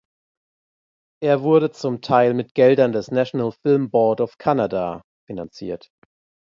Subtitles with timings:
[1.23, 5.89] Er wurde zum Teil mit Geldern des National Film Board of Canada finanziert.